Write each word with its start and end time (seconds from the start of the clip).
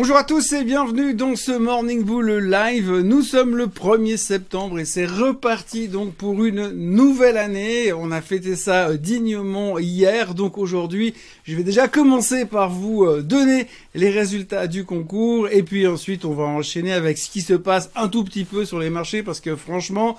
Bonjour 0.00 0.16
à 0.16 0.22
tous 0.22 0.52
et 0.52 0.62
bienvenue 0.62 1.12
dans 1.12 1.34
ce 1.34 1.50
Morning 1.50 2.04
Bull 2.04 2.30
Live. 2.30 2.88
Nous 3.00 3.22
sommes 3.22 3.56
le 3.56 3.66
1er 3.66 4.16
septembre 4.16 4.78
et 4.78 4.84
c'est 4.84 5.06
reparti 5.06 5.88
donc 5.88 6.14
pour 6.14 6.44
une 6.44 6.68
nouvelle 6.68 7.36
année. 7.36 7.92
On 7.92 8.12
a 8.12 8.20
fêté 8.20 8.54
ça 8.54 8.90
euh, 8.90 8.96
dignement 8.96 9.80
hier. 9.80 10.34
Donc 10.34 10.56
aujourd'hui, 10.56 11.14
je 11.42 11.56
vais 11.56 11.64
déjà 11.64 11.88
commencer 11.88 12.44
par 12.44 12.70
vous 12.70 13.06
euh, 13.06 13.22
donner 13.22 13.66
les 13.96 14.10
résultats 14.10 14.68
du 14.68 14.84
concours 14.84 15.48
et 15.48 15.64
puis 15.64 15.88
ensuite 15.88 16.24
on 16.24 16.32
va 16.32 16.44
enchaîner 16.44 16.92
avec 16.92 17.18
ce 17.18 17.28
qui 17.28 17.40
se 17.40 17.54
passe 17.54 17.90
un 17.96 18.06
tout 18.06 18.22
petit 18.22 18.44
peu 18.44 18.64
sur 18.64 18.78
les 18.78 18.90
marchés 18.90 19.24
parce 19.24 19.40
que 19.40 19.56
franchement, 19.56 20.16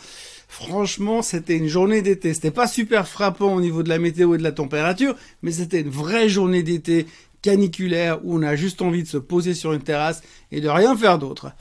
Franchement, 0.52 1.22
c'était 1.22 1.56
une 1.56 1.68
journée 1.68 2.02
d'été. 2.02 2.34
C'était 2.34 2.50
pas 2.50 2.66
super 2.66 3.08
frappant 3.08 3.54
au 3.54 3.62
niveau 3.62 3.84
de 3.84 3.90
la 3.90 4.00
météo 4.00 4.34
et 4.34 4.40
de 4.40 4.44
la 4.44 4.52
température, 4.52 5.16
mais 5.44 5.52
c'était 5.52 5.82
une 5.82 5.92
vraie 5.92 6.28
journée 6.28 6.64
d'été 6.64 7.06
caniculaire 7.42 8.20
où 8.24 8.38
on 8.38 8.44
a 8.44 8.56
juste 8.56 8.82
envie 8.82 9.04
de 9.04 9.08
se 9.08 9.18
poser 9.18 9.54
sur 9.54 9.74
une 9.74 9.82
terrasse 9.82 10.22
et 10.52 10.62
de 10.62 10.70
rien 10.70 10.96
faire 10.96 11.18
d'autre. 11.18 11.52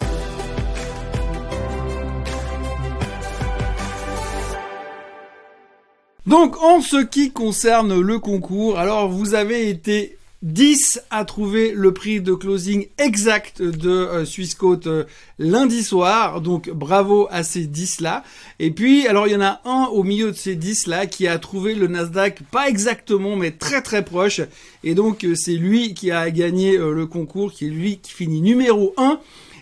Donc 6.27 6.63
en 6.63 6.83
ce 6.83 7.03
qui 7.03 7.31
concerne 7.31 7.99
le 7.99 8.19
concours, 8.19 8.79
alors 8.79 9.09
vous 9.09 9.35
avez 9.35 9.71
été 9.71 10.18
10 10.43 11.03
à 11.11 11.25
trouver 11.25 11.73
le 11.75 11.93
prix 11.93 12.21
de 12.21 12.33
closing 12.33 12.87
exact 12.99 13.61
de 13.61 13.91
euh, 13.91 14.25
Swissquote 14.25 14.87
euh, 14.87 15.05
lundi 15.41 15.83
soir. 15.83 16.41
Donc 16.41 16.71
bravo 16.71 17.27
à 17.33 17.43
ces 17.43 17.67
10 17.67 18.01
là. 18.01 18.23
Et 18.61 18.71
puis 18.71 19.09
alors 19.09 19.27
il 19.27 19.33
y 19.33 19.37
en 19.37 19.41
a 19.41 19.61
un 19.65 19.87
au 19.87 20.05
milieu 20.05 20.31
de 20.31 20.37
ces 20.37 20.55
10 20.55 20.87
là 20.87 21.07
qui 21.07 21.27
a 21.27 21.39
trouvé 21.39 21.75
le 21.75 21.89
Nasdaq 21.89 22.43
pas 22.53 22.69
exactement 22.69 23.35
mais 23.35 23.51
très 23.51 23.83
très 23.83 24.05
proche. 24.05 24.41
Et 24.85 24.95
donc 24.95 25.25
euh, 25.25 25.35
c'est 25.35 25.57
lui 25.57 25.93
qui 25.95 26.13
a 26.13 26.31
gagné 26.31 26.79
le 26.79 27.07
concours, 27.07 27.53
qui 27.53 27.67
est 27.67 27.71
lui 27.71 27.99
qui 27.99 28.13
finit 28.13 28.41
numéro 28.41 28.95
1 28.97 29.19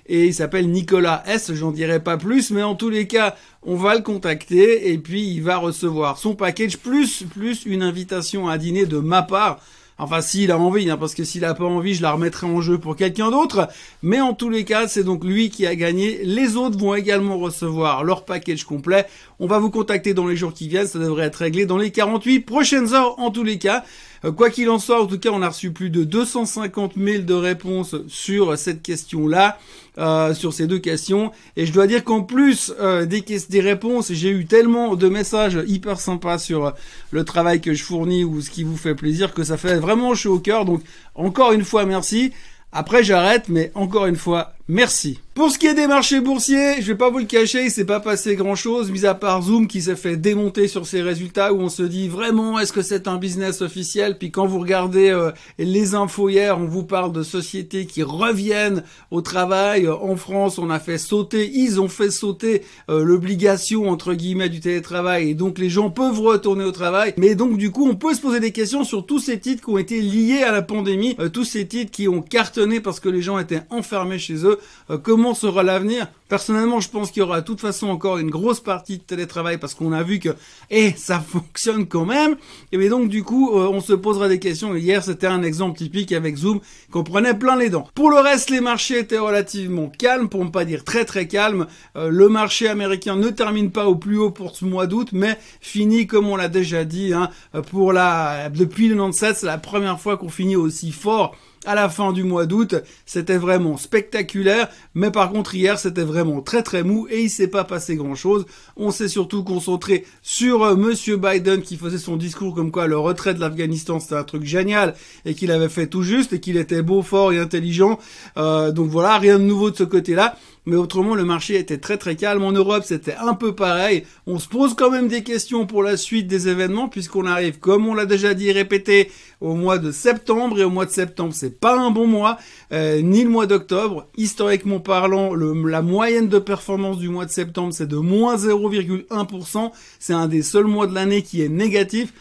et 0.08 0.26
il 0.26 0.34
s'appelle 0.34 0.70
Nicolas 0.70 1.22
S. 1.26 1.52
J'en 1.54 1.72
dirai 1.72 2.00
pas 2.00 2.16
plus, 2.16 2.50
mais 2.50 2.62
en 2.62 2.74
tous 2.74 2.90
les 2.90 3.06
cas, 3.06 3.34
on 3.62 3.76
va 3.76 3.94
le 3.94 4.02
contacter 4.02 4.92
et 4.92 4.98
puis 4.98 5.26
il 5.26 5.42
va 5.42 5.56
recevoir 5.56 6.18
son 6.18 6.34
package 6.34 6.76
plus 6.76 7.24
plus 7.24 7.64
une 7.64 7.82
invitation 7.82 8.46
à 8.46 8.58
dîner 8.58 8.84
de 8.84 8.98
ma 8.98 9.22
part 9.22 9.58
Enfin, 9.98 10.20
s'il 10.20 10.50
a 10.50 10.58
envie, 10.58 10.90
hein, 10.90 10.98
parce 10.98 11.14
que 11.14 11.24
s'il 11.24 11.44
a 11.46 11.54
pas 11.54 11.64
envie, 11.64 11.94
je 11.94 12.02
la 12.02 12.12
remettrai 12.12 12.46
en 12.46 12.60
jeu 12.60 12.78
pour 12.78 12.96
quelqu'un 12.96 13.30
d'autre. 13.30 13.68
Mais 14.02 14.20
en 14.20 14.34
tous 14.34 14.50
les 14.50 14.64
cas, 14.64 14.88
c'est 14.88 15.04
donc 15.04 15.24
lui 15.24 15.48
qui 15.48 15.66
a 15.66 15.74
gagné. 15.74 16.20
Les 16.22 16.56
autres 16.56 16.78
vont 16.78 16.94
également 16.94 17.38
recevoir 17.38 18.04
leur 18.04 18.26
package 18.26 18.64
complet. 18.64 19.06
On 19.40 19.46
va 19.46 19.58
vous 19.58 19.70
contacter 19.70 20.12
dans 20.12 20.26
les 20.26 20.36
jours 20.36 20.52
qui 20.52 20.68
viennent. 20.68 20.86
Ça 20.86 20.98
devrait 20.98 21.26
être 21.26 21.36
réglé 21.36 21.64
dans 21.64 21.78
les 21.78 21.90
48 21.90 22.40
prochaines 22.40 22.92
heures 22.92 23.18
en 23.18 23.30
tous 23.30 23.44
les 23.44 23.58
cas. 23.58 23.84
Euh, 24.24 24.32
quoi 24.32 24.50
qu'il 24.50 24.68
en 24.70 24.78
soit, 24.78 25.02
en 25.02 25.06
tout 25.06 25.18
cas, 25.18 25.30
on 25.32 25.42
a 25.42 25.48
reçu 25.48 25.70
plus 25.70 25.90
de 25.90 26.04
250 26.04 26.96
mails 26.96 27.26
de 27.26 27.34
réponses 27.34 27.94
sur 28.08 28.56
cette 28.56 28.82
question-là, 28.82 29.58
euh, 29.98 30.34
sur 30.34 30.52
ces 30.52 30.66
deux 30.66 30.78
questions. 30.78 31.32
Et 31.56 31.66
je 31.66 31.72
dois 31.72 31.86
dire 31.86 32.04
qu'en 32.04 32.22
plus 32.22 32.72
euh, 32.80 33.06
des, 33.06 33.22
des 33.22 33.60
réponses, 33.60 34.12
j'ai 34.12 34.30
eu 34.30 34.46
tellement 34.46 34.96
de 34.96 35.08
messages 35.08 35.58
hyper 35.66 36.00
sympas 36.00 36.38
sur 36.38 36.72
le 37.10 37.24
travail 37.24 37.60
que 37.60 37.74
je 37.74 37.82
fournis 37.82 38.24
ou 38.24 38.40
ce 38.40 38.50
qui 38.50 38.64
vous 38.64 38.76
fait 38.76 38.94
plaisir 38.94 39.34
que 39.34 39.44
ça 39.44 39.56
fait 39.56 39.76
vraiment 39.76 40.14
chaud 40.14 40.34
au 40.34 40.40
cœur. 40.40 40.64
Donc, 40.64 40.82
encore 41.14 41.52
une 41.52 41.64
fois, 41.64 41.84
merci. 41.84 42.32
Après, 42.72 43.04
j'arrête, 43.04 43.48
mais 43.48 43.70
encore 43.74 44.06
une 44.06 44.16
fois, 44.16 44.55
merci. 44.68 45.18
Pour 45.36 45.50
ce 45.50 45.58
qui 45.58 45.66
est 45.66 45.74
des 45.74 45.86
marchés 45.86 46.22
boursiers, 46.22 46.80
je 46.80 46.86
vais 46.86 46.94
pas 46.94 47.10
vous 47.10 47.18
le 47.18 47.26
cacher, 47.26 47.64
il 47.64 47.70
s'est 47.70 47.84
pas 47.84 48.00
passé 48.00 48.36
grand 48.36 48.54
chose, 48.54 48.90
mis 48.90 49.04
à 49.04 49.12
part 49.12 49.42
Zoom 49.42 49.68
qui 49.68 49.82
s'est 49.82 49.94
fait 49.94 50.16
démonter 50.16 50.66
sur 50.66 50.86
ses 50.86 51.02
résultats 51.02 51.52
où 51.52 51.58
on 51.58 51.68
se 51.68 51.82
dit 51.82 52.08
vraiment 52.08 52.58
est-ce 52.58 52.72
que 52.72 52.80
c'est 52.80 53.06
un 53.06 53.18
business 53.18 53.60
officiel? 53.60 54.16
Puis 54.16 54.30
quand 54.30 54.46
vous 54.46 54.58
regardez 54.58 55.10
euh, 55.10 55.32
les 55.58 55.94
infos 55.94 56.30
hier, 56.30 56.58
on 56.58 56.64
vous 56.64 56.84
parle 56.84 57.12
de 57.12 57.22
sociétés 57.22 57.84
qui 57.84 58.02
reviennent 58.02 58.82
au 59.10 59.20
travail. 59.20 59.86
En 59.88 60.16
France, 60.16 60.56
on 60.56 60.70
a 60.70 60.78
fait 60.78 60.96
sauter, 60.96 61.50
ils 61.52 61.82
ont 61.82 61.90
fait 61.90 62.10
sauter 62.10 62.62
euh, 62.88 63.04
l'obligation 63.04 63.90
entre 63.90 64.14
guillemets 64.14 64.48
du 64.48 64.60
télétravail 64.60 65.28
et 65.28 65.34
donc 65.34 65.58
les 65.58 65.68
gens 65.68 65.90
peuvent 65.90 66.18
retourner 66.18 66.64
au 66.64 66.72
travail. 66.72 67.12
Mais 67.18 67.34
donc 67.34 67.58
du 67.58 67.70
coup, 67.70 67.86
on 67.86 67.94
peut 67.94 68.14
se 68.14 68.22
poser 68.22 68.40
des 68.40 68.52
questions 68.52 68.84
sur 68.84 69.04
tous 69.04 69.18
ces 69.18 69.38
titres 69.38 69.62
qui 69.62 69.70
ont 69.70 69.76
été 69.76 70.00
liés 70.00 70.44
à 70.44 70.50
la 70.50 70.62
pandémie, 70.62 71.14
euh, 71.20 71.28
tous 71.28 71.44
ces 71.44 71.68
titres 71.68 71.90
qui 71.90 72.08
ont 72.08 72.22
cartonné 72.22 72.80
parce 72.80 73.00
que 73.00 73.10
les 73.10 73.20
gens 73.20 73.38
étaient 73.38 73.64
enfermés 73.68 74.18
chez 74.18 74.46
eux. 74.46 74.55
Comment 75.02 75.34
sera 75.34 75.62
l'avenir 75.62 76.06
Personnellement, 76.28 76.80
je 76.80 76.88
pense 76.88 77.12
qu'il 77.12 77.20
y 77.20 77.22
aura 77.22 77.40
de 77.40 77.46
toute 77.46 77.60
façon 77.60 77.86
encore 77.86 78.18
une 78.18 78.30
grosse 78.30 78.58
partie 78.58 78.98
de 78.98 79.02
télétravail 79.02 79.58
parce 79.58 79.74
qu'on 79.74 79.92
a 79.92 80.02
vu 80.02 80.18
que, 80.18 80.30
eh, 80.70 80.92
ça 80.96 81.20
fonctionne 81.26 81.86
quand 81.86 82.04
même. 82.04 82.36
Et 82.72 82.88
donc, 82.88 83.08
du 83.08 83.22
coup, 83.22 83.56
euh, 83.56 83.68
on 83.68 83.80
se 83.80 83.92
posera 83.92 84.28
des 84.28 84.40
questions. 84.40 84.74
Hier, 84.74 85.04
c'était 85.04 85.28
un 85.28 85.44
exemple 85.44 85.78
typique 85.78 86.10
avec 86.10 86.36
Zoom 86.36 86.60
qu'on 86.90 87.04
prenait 87.04 87.34
plein 87.34 87.56
les 87.56 87.70
dents. 87.70 87.88
Pour 87.94 88.10
le 88.10 88.18
reste, 88.18 88.50
les 88.50 88.60
marchés 88.60 88.98
étaient 88.98 89.18
relativement 89.18 89.88
calmes, 89.88 90.28
pour 90.28 90.44
ne 90.44 90.50
pas 90.50 90.64
dire 90.64 90.82
très 90.82 91.04
très 91.04 91.28
calmes. 91.28 91.68
Euh, 91.96 92.08
le 92.08 92.28
marché 92.28 92.68
américain 92.68 93.14
ne 93.14 93.30
termine 93.30 93.70
pas 93.70 93.86
au 93.86 93.94
plus 93.94 94.18
haut 94.18 94.32
pour 94.32 94.56
ce 94.56 94.64
mois 94.64 94.88
d'août, 94.88 95.10
mais 95.12 95.38
finit, 95.60 96.08
comme 96.08 96.26
on 96.26 96.34
l'a 96.34 96.48
déjà 96.48 96.84
dit, 96.84 97.12
hein, 97.12 97.30
pour 97.70 97.92
la, 97.92 98.50
depuis 98.50 98.88
le 98.88 98.96
97, 98.96 99.36
c'est 99.36 99.46
la 99.46 99.58
première 99.58 100.00
fois 100.00 100.16
qu'on 100.16 100.28
finit 100.28 100.56
aussi 100.56 100.90
fort 100.90 101.36
à 101.66 101.74
la 101.74 101.88
fin 101.88 102.12
du 102.12 102.24
mois 102.24 102.46
d'août. 102.46 102.76
C'était 103.04 103.36
vraiment 103.36 103.76
spectaculaire, 103.76 104.68
mais 104.94 105.10
par 105.10 105.30
contre 105.30 105.54
hier 105.54 105.78
c'était 105.78 106.04
vraiment 106.04 106.40
très 106.40 106.62
très 106.62 106.82
mou 106.82 107.06
et 107.10 107.22
il 107.22 107.30
s'est 107.30 107.48
pas 107.48 107.64
passé 107.64 107.96
grand 107.96 108.14
chose. 108.14 108.46
On 108.76 108.90
s'est 108.90 109.08
surtout 109.08 109.44
concentré 109.44 110.04
sur 110.22 110.62
euh, 110.62 110.76
Monsieur 110.76 111.16
Biden 111.16 111.62
qui 111.62 111.76
faisait 111.76 111.98
son 111.98 112.16
discours 112.16 112.54
comme 112.54 112.70
quoi 112.70 112.86
le 112.86 112.96
retrait 112.98 113.34
de 113.34 113.40
l'Afghanistan 113.40 114.00
c'était 114.00 114.14
un 114.14 114.24
truc 114.24 114.44
génial 114.44 114.94
et 115.24 115.34
qu'il 115.34 115.50
avait 115.50 115.68
fait 115.68 115.86
tout 115.86 116.02
juste 116.02 116.32
et 116.32 116.40
qu'il 116.40 116.56
était 116.56 116.82
beau, 116.82 117.02
fort 117.02 117.32
et 117.32 117.38
intelligent. 117.38 117.98
Euh, 118.36 118.72
donc 118.72 118.88
voilà, 118.88 119.18
rien 119.18 119.38
de 119.38 119.44
nouveau 119.44 119.70
de 119.70 119.76
ce 119.76 119.84
côté-là 119.84 120.36
mais 120.66 120.76
autrement 120.76 121.14
le 121.14 121.24
marché 121.24 121.56
était 121.56 121.78
très 121.78 121.96
très 121.96 122.16
calme. 122.16 122.42
En 122.42 122.52
Europe, 122.52 122.82
c'était 122.84 123.14
un 123.14 123.34
peu 123.34 123.54
pareil. 123.54 124.04
On 124.26 124.38
se 124.38 124.48
pose 124.48 124.74
quand 124.74 124.90
même 124.90 125.08
des 125.08 125.22
questions 125.22 125.66
pour 125.66 125.82
la 125.82 125.96
suite 125.96 126.26
des 126.26 126.48
événements 126.48 126.88
puisqu'on 126.88 127.24
arrive, 127.24 127.58
comme 127.60 127.86
on 127.86 127.94
l'a 127.94 128.04
déjà 128.04 128.34
dit 128.34 128.48
et 128.48 128.52
répété, 128.52 129.10
au 129.40 129.54
mois 129.54 129.78
de 129.78 129.90
septembre 129.90 130.58
et 130.58 130.64
au 130.64 130.70
mois 130.70 130.86
de 130.86 130.90
septembre, 130.90 131.32
c'est 131.34 131.60
pas 131.60 131.78
un 131.78 131.90
bon 131.90 132.06
mois, 132.06 132.38
euh, 132.72 133.00
ni 133.02 133.22
le 133.22 133.30
mois 133.30 133.46
d'octobre. 133.46 134.06
Historiquement 134.16 134.80
parlant, 134.80 135.34
la 135.34 135.82
moyenne 135.82 136.28
de 136.28 136.38
performance 136.38 136.98
du 136.98 137.08
mois 137.08 137.26
de 137.26 137.30
septembre, 137.30 137.72
c'est 137.72 137.86
de 137.86 137.96
moins 137.96 138.36
0,1%. 138.36 139.72
C'est 139.98 140.14
un 140.14 140.28
des 140.28 140.42
seuls 140.42 140.66
mois 140.66 140.86
de 140.86 140.94
l'année 140.94 141.22
qui 141.22 141.42
est 141.42 141.48
négatif 141.48 142.12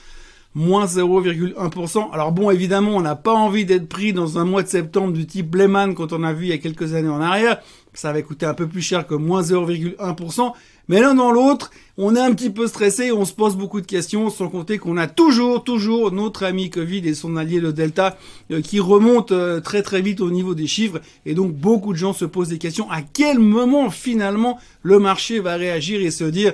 moins 0.55 0.85
0,1%. 0.85 2.11
Alors 2.13 2.31
bon, 2.31 2.49
évidemment, 2.49 2.91
on 2.91 3.01
n'a 3.01 3.15
pas 3.15 3.33
envie 3.33 3.65
d'être 3.65 3.89
pris 3.89 4.13
dans 4.13 4.39
un 4.39 4.45
mois 4.45 4.63
de 4.63 4.69
septembre 4.69 5.11
du 5.11 5.27
type 5.27 5.53
Lehman 5.53 5.93
quand 5.93 6.13
on 6.13 6.23
a 6.23 6.31
vu 6.31 6.45
il 6.45 6.49
y 6.49 6.53
a 6.53 6.57
quelques 6.57 6.93
années 6.93 7.09
en 7.09 7.21
arrière. 7.21 7.61
Ça 7.93 8.09
avait 8.09 8.23
coûté 8.23 8.45
un 8.45 8.53
peu 8.53 8.67
plus 8.67 8.81
cher 8.81 9.05
que 9.05 9.15
moins 9.15 9.41
0,1%. 9.41 10.53
Mais 10.87 11.01
l'un 11.01 11.15
dans 11.15 11.31
l'autre, 11.31 11.71
on 11.97 12.15
est 12.15 12.19
un 12.19 12.33
petit 12.33 12.49
peu 12.49 12.67
stressé, 12.67 13.11
on 13.11 13.25
se 13.25 13.33
pose 13.33 13.55
beaucoup 13.55 13.79
de 13.79 13.85
questions, 13.85 14.29
sans 14.29 14.49
compter 14.49 14.77
qu'on 14.77 14.97
a 14.97 15.07
toujours, 15.07 15.63
toujours 15.63 16.11
notre 16.11 16.43
ami 16.43 16.69
Covid 16.69 17.07
et 17.07 17.13
son 17.13 17.37
allié 17.37 17.59
le 17.59 17.73
Delta 17.73 18.17
euh, 18.51 18.61
qui 18.61 18.79
remonte 18.79 19.31
euh, 19.31 19.61
très 19.61 19.81
très 19.81 20.01
vite 20.01 20.21
au 20.21 20.29
niveau 20.29 20.55
des 20.55 20.67
chiffres. 20.67 21.01
Et 21.25 21.33
donc 21.33 21.53
beaucoup 21.53 21.93
de 21.93 21.97
gens 21.97 22.13
se 22.13 22.25
posent 22.25 22.49
des 22.49 22.57
questions. 22.57 22.91
À 22.91 23.01
quel 23.01 23.39
moment 23.39 23.89
finalement 23.89 24.59
le 24.83 24.99
marché 24.99 25.39
va 25.39 25.55
réagir 25.55 26.01
et 26.01 26.11
se 26.11 26.25
dire 26.25 26.53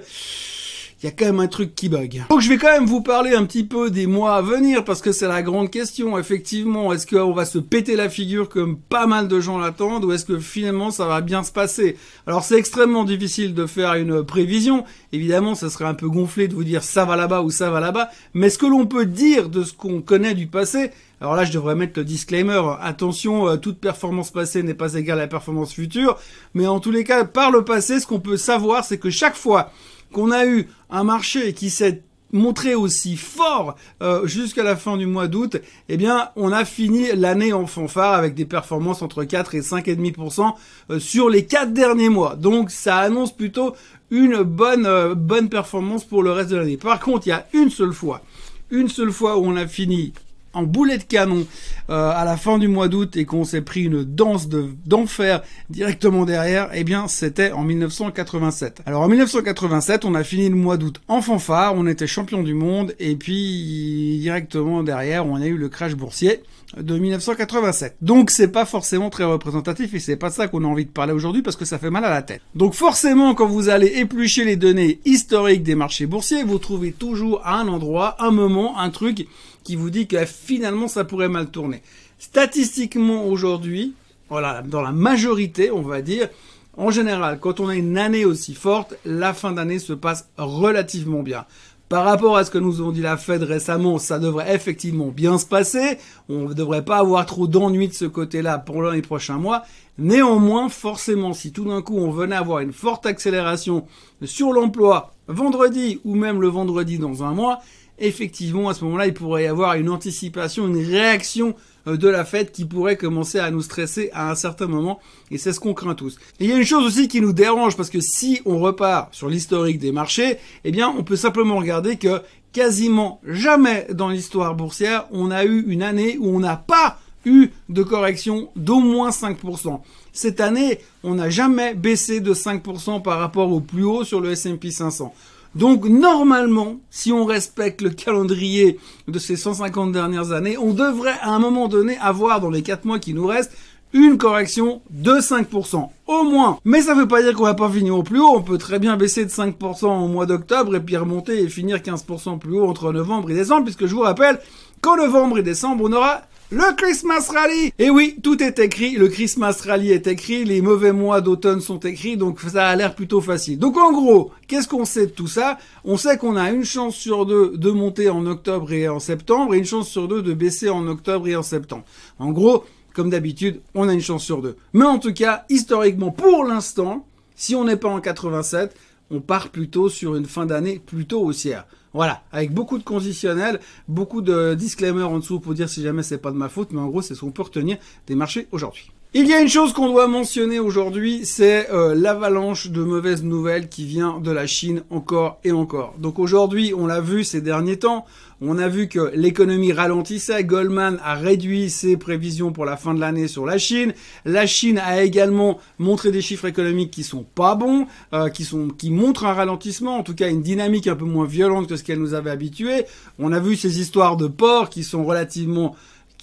il 1.02 1.08
y 1.08 1.10
a 1.10 1.12
quand 1.12 1.26
même 1.26 1.40
un 1.40 1.48
truc 1.48 1.74
qui 1.74 1.90
bug. 1.90 2.24
Donc 2.30 2.42
je 2.42 2.50
vais 2.50 2.58
quand 2.58 2.72
même 2.72 2.86
vous 2.86 3.02
parler 3.02 3.34
un 3.34 3.46
petit 3.46 3.64
peu 3.64 3.90
des 3.90 4.06
mois 4.06 4.36
à 4.36 4.42
venir 4.44 4.84
parce 4.84 5.02
que 5.02 5.12
c'est 5.12 5.28
la 5.28 5.42
grande 5.42 5.72
question. 5.72 6.20
Effectivement, 6.20 6.94
est-ce 6.94 7.08
qu'on 7.08 7.34
va 7.34 7.46
se 7.46 7.58
péter 7.58 7.96
la 7.96 8.08
figure 8.08 8.50
comme 8.50 8.78
pas 8.78 9.08
mal 9.08 9.28
de 9.28 9.40
gens 9.40 9.58
l'attendent 9.58 10.06
ou 10.06 10.12
est-ce 10.12 10.26
que 10.26 10.38
finalement 10.38 10.92
ça 10.92 11.08
va 11.08 11.22
bien 11.22 11.44
se 11.44 11.52
passer? 11.52 11.98
Alors 12.28 12.44
c'est 12.44 12.58
extrêmement 12.58 13.04
difficile 13.04 13.56
de 13.56 13.66
faire 13.66 13.96
une 13.96 14.24
prévision. 14.24 14.86
Évidemment, 15.12 15.56
ça 15.56 15.72
serait 15.72 15.86
un 15.86 15.96
peu 15.96 16.08
gonflé 16.08 16.48
de 16.48 16.54
vous 16.54 16.64
dire 16.64 16.84
ça 16.84 17.04
va 17.04 17.16
là-bas 17.16 17.42
ou 17.42 17.50
ça 17.50 17.72
va 17.72 17.80
là-bas. 17.80 18.10
Mais 18.36 18.52
ce 18.52 18.60
que 18.60 18.68
l'on 18.68 18.86
peut 18.86 19.08
dire 19.08 19.50
de 19.50 19.64
ce 19.64 19.74
qu'on 19.74 20.02
connaît 20.02 20.36
du 20.36 20.46
passé, 20.46 20.92
alors 21.20 21.36
là, 21.36 21.46
je 21.46 21.52
devrais 21.52 21.76
mettre 21.76 22.00
le 22.00 22.06
disclaimer. 22.06 22.62
Attention, 22.80 23.48
euh, 23.48 23.58
toute 23.58 23.80
performance 23.80 24.32
passée 24.32 24.64
n'est 24.64 24.74
pas 24.74 24.96
égale 24.96 25.20
à 25.20 25.24
la 25.24 25.28
performance 25.28 25.72
future. 25.72 26.18
Mais 26.56 26.66
en 26.66 26.80
tous 26.80 26.90
les 26.90 27.04
cas, 27.04 27.26
par 27.26 27.52
le 27.52 27.64
passé, 27.64 28.00
ce 28.00 28.08
qu'on 28.08 28.20
peut 28.20 28.38
savoir, 28.38 28.84
c'est 28.84 28.98
que 28.98 29.12
chaque 29.12 29.36
fois 29.36 29.72
qu'on 30.12 30.32
a 30.32 30.46
eu 30.46 30.68
un 30.90 31.04
marché 31.04 31.54
qui 31.54 31.70
s'est 31.70 32.04
montré 32.34 32.76
aussi 32.76 33.18
fort 33.18 33.76
euh, 34.02 34.26
jusqu'à 34.26 34.64
la 34.64 34.76
fin 34.76 34.98
du 34.98 35.06
mois 35.06 35.28
d'août, 35.28 35.58
eh 35.90 35.98
bien, 35.98 36.30
on 36.36 36.52
a 36.52 36.66
fini 36.66 37.08
l'année 37.16 37.54
en 37.54 37.68
fanfare 37.68 38.14
avec 38.14 38.36
des 38.36 38.46
performances 38.46 39.02
entre 39.02 39.24
4 39.24 39.56
et 39.56 39.62
5,5% 39.62 40.54
euh, 40.90 41.00
sur 41.00 41.30
les 41.30 41.46
4 41.46 41.74
derniers 41.74 42.10
mois. 42.10 42.36
Donc, 42.36 42.72
ça 42.72 42.98
annonce 42.98 43.36
plutôt 43.36 43.76
une 44.10 44.44
bonne 44.44 44.86
euh, 44.86 45.16
bonne 45.16 45.50
performance 45.50 46.04
pour 46.04 46.24
le 46.24 46.32
reste 46.32 46.50
de 46.50 46.58
l'année. 46.58 46.78
Par 46.78 47.00
contre, 47.00 47.28
il 47.28 47.32
y 47.32 47.34
a 47.34 47.48
une 47.54 47.70
seule 47.70 47.94
fois, 47.94 48.22
une 48.70 48.90
seule 48.90 49.12
fois 49.12 49.38
où 49.38 49.46
on 49.46 49.56
a 49.56 49.68
fini 49.68 50.14
en 50.54 50.64
boulet 50.64 50.98
de 50.98 51.04
canon 51.04 51.46
euh, 51.90 52.12
à 52.12 52.26
la 52.26 52.38
fin 52.38 52.58
du 52.58 52.68
mois 52.68 52.88
d'août 52.88 53.16
et 53.18 53.26
qu'on 53.26 53.44
s'est 53.44 53.62
pris 53.62 53.84
une 53.84 54.04
danse 54.04 54.48
de 54.48 54.70
d'enfer 54.86 55.42
directement 55.70 56.26
derrière, 56.26 56.70
eh 56.74 56.84
bien 56.84 57.08
c'était 57.08 57.52
en 57.52 57.64
1987. 57.64 58.82
Alors 58.86 59.02
en 59.02 59.08
1987, 59.08 60.06
on 60.06 60.16
a 60.16 60.24
fini 60.24 60.50
le 60.50 60.56
mois 60.56 60.78
d'août 60.78 61.02
en 61.08 61.22
fanfare, 61.22 61.74
on 61.76 61.88
était 61.88 62.08
champion 62.08 62.44
du 62.44 62.54
monde 62.54 62.94
et 63.00 63.16
puis 63.16 64.20
directement 64.20 64.84
derrière, 64.84 65.26
on 65.26 65.36
a 65.36 65.46
eu 65.46 65.58
le 65.58 65.70
crash 65.70 65.96
boursier 65.96 66.42
de 66.78 66.98
1987. 66.98 67.98
Donc 68.02 68.30
c'est 68.30 68.48
pas 68.48 68.66
forcément 68.66 69.10
très 69.10 69.24
représentatif 69.24 69.94
et 69.94 70.00
c'est 70.00 70.16
pas 70.16 70.30
ça 70.30 70.48
qu'on 70.48 70.64
a 70.64 70.68
envie 70.68 70.86
de 70.86 70.92
parler 70.92 71.14
aujourd'hui 71.14 71.42
parce 71.42 71.56
que 71.56 71.66
ça 71.66 71.78
fait 71.78 71.90
mal 71.90 72.06
à 72.06 72.10
la 72.10 72.22
tête. 72.22 72.42
Donc 72.56 72.74
forcément 72.74 73.34
quand 73.36 73.48
vous 73.48 73.70
allez 73.70 73.88
éplucher 73.88 74.46
les 74.46 74.56
données 74.56 75.00
historiques 75.06 75.64
des 75.64 75.76
marchés 75.76 76.06
boursiers, 76.06 76.44
vous 76.44 76.60
trouvez 76.60 76.92
toujours 76.92 77.42
à 77.44 77.60
un 77.60 77.68
endroit, 77.68 78.16
un 78.20 78.32
moment, 78.32 78.80
un 78.80 78.90
truc 78.90 79.28
qui 79.64 79.76
vous 79.76 79.90
dit 79.90 80.08
que 80.08 80.26
finalement 80.26 80.88
ça 80.88 81.04
pourrait 81.04 81.30
mal 81.30 81.50
tourner. 81.50 81.82
Statistiquement 82.20 83.26
aujourd'hui, 83.26 83.94
voilà, 84.30 84.62
dans 84.62 84.82
la 84.82 84.92
majorité, 84.92 85.72
on 85.72 85.82
va 85.82 86.02
dire, 86.02 86.30
en 86.78 86.90
général, 86.90 87.40
quand 87.40 87.60
on 87.60 87.68
a 87.68 87.76
une 87.76 87.98
année 87.98 88.24
aussi 88.24 88.54
forte, 88.54 88.96
la 89.06 89.34
fin 89.34 89.52
d'année 89.52 89.80
se 89.80 89.94
passe 89.94 90.30
relativement 90.38 91.22
bien. 91.22 91.46
Par 91.90 92.06
rapport 92.06 92.38
à 92.38 92.46
ce 92.46 92.52
que 92.52 92.58
nous 92.58 92.82
ont 92.82 92.92
dit 92.92 93.02
la 93.02 93.18
Fed 93.18 93.44
récemment, 93.44 94.00
ça 94.00 94.18
devrait 94.18 94.56
effectivement 94.56 95.08
bien 95.08 95.38
se 95.38 95.46
passer. 95.46 95.98
On 96.30 96.48
ne 96.48 96.54
devrait 96.54 96.86
pas 96.86 97.00
avoir 97.00 97.26
trop 97.26 97.48
d'ennuis 97.48 97.90
de 97.90 97.94
ce 97.94 98.06
côté-là 98.06 98.60
pour 98.60 98.82
les 98.84 99.02
prochains 99.02 99.38
mois. 99.38 99.64
Néanmoins, 99.98 100.70
forcément, 100.70 101.34
si 101.34 101.52
tout 101.52 101.66
d'un 101.66 101.82
coup 101.82 101.98
on 101.98 102.10
venait 102.10 102.38
avoir 102.38 102.60
une 102.60 102.72
forte 102.72 103.06
accélération 103.06 103.86
sur 104.24 104.54
l'emploi 104.54 105.12
vendredi 105.28 106.00
ou 106.06 106.16
même 106.16 106.42
le 106.42 106.48
vendredi 106.48 106.98
dans 106.98 107.24
un 107.24 107.34
mois, 107.34 107.60
effectivement, 108.02 108.70
à 108.70 108.74
ce 108.74 108.84
moment-là, 108.86 109.08
il 109.08 109.14
pourrait 109.14 109.44
y 109.44 109.48
avoir 109.48 109.76
une 109.76 109.90
anticipation, 109.90 110.68
une 110.68 110.84
réaction 110.84 111.56
euh, 111.88 111.98
de 111.98 112.08
la 112.08 112.26
fête 112.26 112.52
qui 112.52 112.66
pourrait 112.66 112.98
commencer 112.98 113.40
à 113.40 113.52
nous 113.52 113.62
stresser 113.62 114.10
à 114.14 114.30
un 114.30 114.36
certain 114.36 114.68
moment, 114.68 115.00
et 115.30 115.38
c'est 115.38 115.54
ce 115.54 115.60
qu'on 115.60 115.74
craint 115.74 115.96
tous. 115.96 116.18
Il 116.40 116.48
y 116.48 116.52
a 116.52 116.58
une 116.58 116.66
chose 116.66 116.86
aussi 116.86 117.08
qui 117.08 117.22
nous 117.22 117.34
dérange, 117.34 117.78
parce 117.78 117.90
que 117.90 118.02
si 118.02 118.42
on 118.46 118.60
repart 118.60 119.14
sur 119.14 119.30
l'historique 119.30 119.80
des 119.80 119.92
marchés, 119.92 120.38
eh 120.64 120.72
bien, 120.72 120.94
on 120.98 121.04
peut 121.04 121.16
simplement 121.16 121.58
regarder 121.58 121.96
que 121.96 122.22
quasiment 122.52 123.22
jamais 123.26 123.88
dans 123.92 124.10
l'histoire 124.10 124.56
boursière, 124.56 125.06
on 125.12 125.32
a 125.32 125.46
eu 125.46 125.64
une 125.68 125.84
année 125.84 126.18
où 126.20 126.36
on 126.36 126.40
n'a 126.40 126.58
pas 126.58 127.00
eu 127.26 127.50
de 127.70 127.84
correction 127.84 128.50
d'au 128.56 128.80
moins 128.80 129.12
5%. 129.12 129.80
Cette 130.12 130.42
année, 130.42 130.80
on 131.04 131.16
n'a 131.16 131.30
jamais 131.30 131.74
baissé 131.74 132.20
de 132.20 132.34
5% 132.34 133.02
par 133.02 133.20
rapport 133.20 133.52
au 133.52 133.62
plus 133.62 133.84
haut 133.84 134.04
sur 134.04 134.20
le 134.20 134.32
S&P 134.32 134.72
500. 134.72 135.14
Donc 135.56 135.86
normalement, 135.86 136.80
si 136.90 137.12
on 137.12 137.26
respecte 137.26 137.82
le 137.82 137.90
calendrier 137.90 138.80
de 139.08 139.20
ces 139.20 139.36
150 139.36 139.92
dernières 139.92 140.32
années, 140.32 140.58
on 140.58 140.74
devrait 140.74 141.18
à 141.22 141.32
un 141.32 141.40
moment 141.40 141.68
donné 141.68 141.98
avoir 141.98 142.40
dans 142.40 142.50
les 142.50 142.62
4 142.62 142.86
mois 142.86 143.00
qui 143.00 143.14
nous 143.14 143.28
restent 143.28 143.56
une 143.94 144.18
correction 144.18 144.82
de 144.90 145.16
5%, 145.16 145.90
au 146.08 146.24
moins. 146.24 146.58
Mais 146.64 146.82
ça 146.82 146.96
ne 146.96 147.02
veut 147.02 147.08
pas 147.08 147.22
dire 147.22 147.34
qu'on 147.34 147.44
va 147.44 147.54
pas 147.54 147.70
finir 147.70 147.98
au 147.98 148.04
plus 148.04 148.20
haut, 148.20 148.36
on 148.36 148.42
peut 148.42 148.58
très 148.58 148.80
bien 148.80 148.96
baisser 148.96 149.26
de 149.26 149.30
5% 149.30 149.86
au 149.86 150.08
mois 150.08 150.26
d'octobre 150.26 150.76
et 150.76 150.80
puis 150.80 150.96
remonter 150.96 151.42
et 151.42 151.50
finir 151.50 151.80
15% 151.80 152.40
plus 152.40 152.58
haut 152.58 152.68
entre 152.68 152.94
novembre 152.94 153.32
et 153.32 153.36
décembre, 153.36 153.66
puisque 153.66 153.88
je 153.88 153.94
vous 153.94 154.02
rappelle 154.02 154.40
qu'en 154.80 154.96
novembre 154.96 155.40
et 155.40 155.44
décembre, 155.44 155.84
on 155.86 155.92
aura 155.92 156.22
le 156.52 156.76
Christmas 156.76 157.32
Rally 157.34 157.72
Et 157.80 157.90
oui, 157.90 158.18
tout 158.22 158.44
est 158.44 158.60
écrit, 158.60 158.92
le 158.92 159.08
Christmas 159.08 159.62
Rally 159.66 159.92
est 159.92 160.08
écrit, 160.08 160.44
les 160.44 160.62
mauvais 160.62 160.92
mois 160.92 161.22
d'automne 161.22 161.62
sont 161.62 161.80
écrits, 161.80 162.18
donc 162.18 162.42
ça 162.42 162.68
a 162.68 162.76
l'air 162.76 162.94
plutôt 162.94 163.22
facile. 163.22 163.58
Donc 163.58 163.78
en 163.78 163.94
gros, 163.94 164.32
qu'est-ce 164.48 164.68
qu'on 164.68 164.84
sait 164.84 165.08
de 165.08 165.12
tout 165.12 165.28
ça? 165.28 165.58
On 165.86 165.96
sait 165.96 166.18
qu'on 166.18 166.36
a 166.36 166.52
une 166.52 166.66
chance 166.66 166.96
sur 166.96 167.26
deux 167.26 167.56
de 167.56 167.72
monter 167.72 168.10
en 168.10 168.26
octobre 168.26 168.74
et 168.74 168.90
en 168.90 169.00
septembre, 169.00 169.56
et 169.56 169.60
une 169.60 169.66
chance 169.66 169.88
sur 169.88 170.10
deux 170.10 170.22
de 170.22 170.34
baisser 170.34 170.70
en 170.70 170.86
octobre 170.88 171.28
et 171.30 171.38
en 171.38 171.44
septembre. 171.44 171.86
En 172.20 172.32
gros, 172.32 172.66
comme 172.94 173.10
d'habitude, 173.10 173.62
on 173.74 173.88
a 173.88 173.94
une 173.94 174.02
chance 174.02 174.24
sur 174.24 174.42
deux. 174.42 174.58
Mais 174.74 174.86
en 174.86 175.00
tout 175.00 175.14
cas, 175.14 175.46
historiquement, 175.50 176.12
pour 176.12 176.44
l'instant, 176.44 177.08
si 177.34 177.56
on 177.56 177.64
n'est 177.64 177.78
pas 177.78 177.88
en 177.88 178.02
87, 178.02 178.76
on 179.10 179.22
part 179.22 179.50
plutôt 179.50 179.88
sur 179.88 180.16
une 180.16 180.26
fin 180.26 180.46
d'année 180.46 180.82
plutôt 180.86 181.24
haussière. 181.24 181.66
Voilà, 181.94 182.24
avec 182.32 182.54
beaucoup 182.54 182.78
de 182.78 182.84
conditionnels, 182.84 183.60
beaucoup 183.88 184.22
de 184.22 184.54
disclaimers 184.54 185.10
en 185.10 185.20
dessous 185.20 185.40
pour 185.40 185.54
dire 185.54 185.70
si 185.70 185.82
jamais 185.82 186.04
c'est 186.04 186.18
pas 186.18 186.32
de 186.32 186.38
ma 186.38 186.48
faute, 186.48 186.72
mais 186.72 186.80
en 186.80 186.88
gros 186.88 187.02
c'est 187.02 187.16
ce 187.16 187.22
qu'on 187.22 187.32
peut 187.32 187.42
retenir 187.42 187.78
des 188.08 188.16
marchés 188.16 188.48
aujourd'hui. 188.52 188.92
Il 189.14 189.28
y 189.28 189.34
a 189.34 189.42
une 189.42 189.50
chose 189.50 189.74
qu'on 189.74 189.90
doit 189.90 190.08
mentionner 190.08 190.60
aujourd'hui, 190.60 191.26
c'est 191.26 191.70
euh, 191.70 191.94
l'avalanche 191.94 192.70
de 192.70 192.82
mauvaises 192.82 193.26
nouvelles 193.26 193.68
qui 193.68 193.84
vient 193.84 194.22
de 194.22 194.32
la 194.32 194.48
Chine 194.48 194.84
encore 194.90 195.38
et 195.44 195.52
encore. 195.52 195.96
Donc 195.98 196.18
aujourd'hui, 196.18 196.74
on 196.74 196.88
l'a 196.88 197.02
vu 197.02 197.26
ces 197.26 197.42
derniers 197.42 197.78
temps, 197.78 198.06
on 198.40 198.58
a 198.58 198.70
vu 198.70 198.88
que 198.88 199.12
l'économie 199.14 199.74
ralentissait, 199.74 200.46
Goldman 200.46 200.98
a 201.04 201.16
réduit 201.16 201.70
ses 201.70 201.98
prévisions 201.98 202.54
pour 202.54 202.64
la 202.64 202.78
fin 202.78 202.94
de 202.94 203.02
l'année 203.02 203.28
sur 203.28 203.46
la 203.46 203.58
Chine. 203.58 203.94
La 204.24 204.48
Chine 204.48 204.78
a 204.78 205.04
également 205.04 205.60
montré 205.78 206.12
des 206.12 206.22
chiffres 206.22 206.46
économiques 206.46 206.92
qui 206.92 207.04
sont 207.04 207.26
pas 207.36 207.56
bons, 207.56 207.88
euh, 208.14 208.30
qui 208.30 208.46
sont 208.46 208.70
qui 208.70 208.92
montrent 208.92 209.26
un 209.26 209.34
ralentissement, 209.34 209.98
en 209.98 210.04
tout 210.04 210.16
cas 210.16 210.30
une 210.30 210.42
dynamique 210.42 210.88
un 210.88 210.96
peu 210.96 211.04
moins 211.04 211.26
violente 211.26 211.68
que 211.68 211.76
ce 211.76 211.84
qu'elle 211.84 212.00
nous 212.00 212.14
avait 212.14 212.32
habitué. 212.32 212.86
On 213.20 213.34
a 213.34 213.42
vu 213.42 213.58
ces 213.58 213.82
histoires 213.82 214.16
de 214.16 214.28
ports 214.28 214.70
qui 214.70 214.86
sont 214.86 215.04
relativement 215.04 215.76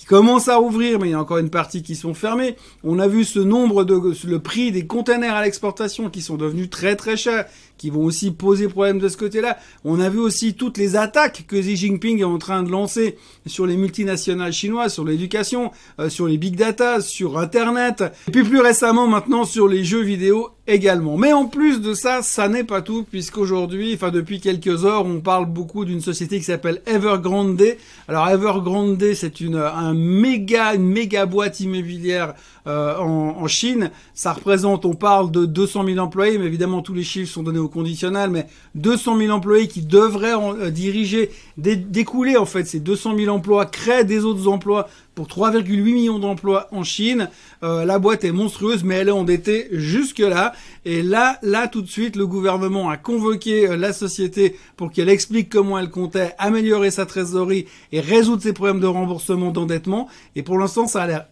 commencent 0.07 0.49
à 0.49 0.57
rouvrir, 0.57 0.99
mais 0.99 1.09
il 1.09 1.11
y 1.11 1.15
a 1.15 1.21
encore 1.21 1.39
une 1.39 1.51
partie 1.51 1.83
qui 1.83 1.97
sont 1.97 2.15
fermées. 2.15 2.57
On 2.85 2.99
a 2.99 3.09
vu 3.09 3.25
ce 3.25 3.41
nombre 3.41 3.85
de, 3.85 4.01
le 4.27 4.39
prix 4.39 4.71
des 4.71 4.87
containers 4.87 5.35
à 5.35 5.43
l'exportation 5.43 6.09
qui 6.11 6.23
sont 6.23 6.37
devenus 6.37 6.71
très 6.71 6.97
très 6.97 7.17
chers, 7.17 7.47
qui 7.79 7.91
vont 7.91 8.05
aussi 8.05 8.31
poser 8.31 8.69
problème 8.69 8.99
de 8.99 9.09
ce 9.09 9.17
côté-là. 9.17 9.59
On 9.85 10.01
a 10.01 10.09
vu 10.09 10.19
aussi 10.19 10.55
toutes 10.55 10.79
les 10.79 10.97
attaques 10.97 11.45
que 11.47 11.57
Xi 11.57 11.77
Jinping 11.77 12.21
est 12.21 12.25
en 12.25 12.39
train 12.39 12.63
de 12.63 12.71
lancer 12.71 13.17
sur 13.47 13.67
les 13.67 13.77
multinationales 13.77 14.53
chinoises, 14.53 14.95
sur 14.95 15.05
l'éducation, 15.05 15.71
euh, 16.01 16.09
sur 16.09 16.27
les 16.27 16.39
big 16.39 16.57
data, 16.57 17.01
sur 17.01 17.39
Internet, 17.39 18.05
et 18.29 18.31
puis 18.31 18.45
plus 18.45 18.61
récemment 18.61 19.07
maintenant 19.07 19.45
sur 19.45 19.69
les 19.69 19.85
jeux 19.85 20.03
vidéo 20.03 20.51
également. 20.67 21.17
Mais 21.17 21.33
en 21.33 21.47
plus 21.47 21.81
de 21.81 21.95
ça, 21.95 22.23
ça 22.23 22.49
n'est 22.49 22.65
pas 22.65 22.83
tout, 22.83 23.05
puisqu'aujourd'hui, 23.09 23.95
enfin 23.95 24.11
depuis 24.11 24.41
quelques 24.41 24.85
heures, 24.85 25.07
on 25.07 25.21
parle 25.21 25.47
beaucoup 25.47 25.85
d'une 25.85 26.01
société 26.01 26.39
qui 26.39 26.45
s'appelle 26.45 26.83
Evergrande. 26.87 27.63
Alors 28.07 28.29
Evergrande, 28.29 29.03
c'est 29.15 29.41
une 29.41 29.57
un 29.57 29.88
méga, 29.95 30.75
une 30.75 30.87
méga 30.87 31.27
boîte 31.27 31.61
immobilière 31.61 32.35
euh, 32.67 32.97
en, 32.99 33.37
en, 33.43 33.47
Chine. 33.47 33.91
Ça 34.15 34.33
représente, 34.33 34.85
on 34.85 34.95
parle 34.95 35.31
de 35.31 35.47
200 35.47 35.87
000 35.87 35.99
employés, 35.99 36.39
mais 36.39 36.47
évidemment 36.47 36.83
tous 36.83 36.95
les 36.95 37.03
chiffres 37.03 37.33
sont 37.33 37.43
donnés 37.43 37.59
au 37.59 37.69
conditionnel, 37.69 38.31
mais 38.31 38.47
200 38.75 39.19
000 39.19 39.31
employés 39.31 39.69
qui 39.69 39.83
devraient 39.83 40.35
euh, 40.35 40.71
diriger, 40.71 41.31
découler 41.59 42.37
en 42.37 42.47
fait 42.47 42.65
ces 42.65 42.79
200 42.81 43.17
000 43.17 43.35
emplois, 43.35 43.67
créer 43.67 44.05
des 44.05 44.25
autres 44.25 44.47
emplois 44.49 44.89
pour 45.19 45.27
3,8 45.27 45.83
millions 45.83 46.21
d'emplois 46.21 46.69
en 46.71 46.85
Chine. 46.85 47.29
Euh, 47.65 47.85
la 47.85 47.99
boîte 47.99 48.23
est 48.23 48.31
monstrueuse, 48.31 48.85
mais 48.85 48.95
elle 48.95 49.09
est 49.09 49.11
endettée 49.11 49.67
jusque-là. 49.73 50.53
Et 50.85 51.03
là, 51.03 51.41
là, 51.43 51.67
tout 51.67 51.83
de 51.83 51.89
suite, 51.89 52.15
le 52.15 52.29
gouvernement 52.29 52.89
a 52.89 52.97
convoqué 52.97 53.69
euh, 53.69 53.77
la 53.77 53.93
société 53.93 54.55
pour 54.77 54.93
qu'elle 54.93 55.09
explique 55.09 55.51
comment 55.51 55.77
elle 55.77 55.91
comptait 55.91 56.37
améliorer 56.39 56.93
sa 56.93 57.05
trésorerie 57.05 57.67
et 57.91 57.99
résoudre 57.99 58.43
ses 58.43 58.53
problèmes 58.53 58.79
de 58.79 58.87
remboursement 58.87 59.51
d'endettement. 59.51 60.09
Et 60.37 60.45
pour 60.45 60.57
l'instant, 60.57 60.87
ça 60.87 61.03
a 61.03 61.07
l'air 61.09 61.27